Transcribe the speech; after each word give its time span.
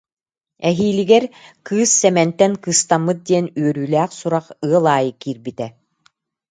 Эһиилигэр 0.69 1.23
кыыс 1.67 1.91
Сэмэнтэн 1.99 2.53
кыыстаммыт 2.63 3.19
диэн 3.27 3.45
үөрүүлээх 3.61 4.11
сурах 4.19 4.45
ыал 4.69 4.85
аайы 4.95 5.11
киирбитэ 5.21 5.67